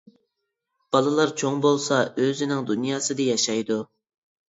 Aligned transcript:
بالىلار 0.95 1.35
چوڭ 1.43 1.61
بولسا 1.67 2.01
ئۆزىنىڭ 2.25 2.67
دۇنياسىدا 2.73 3.33
ياشايدۇ. 3.33 3.83